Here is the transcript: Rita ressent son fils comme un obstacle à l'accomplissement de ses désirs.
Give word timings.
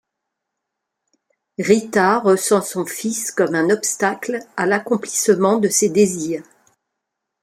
Rita 1.59 2.17
ressent 2.17 2.63
son 2.63 2.87
fils 2.87 3.31
comme 3.31 3.53
un 3.53 3.69
obstacle 3.69 4.39
à 4.57 4.65
l'accomplissement 4.65 5.59
de 5.59 5.69
ses 5.69 5.89
désirs. 5.89 6.43